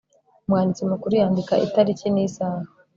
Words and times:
umwanditsi 0.45 0.83
mukuru 0.91 1.13
yandika 1.21 1.53
itariki 1.65 2.05
n'isaha 2.11 2.67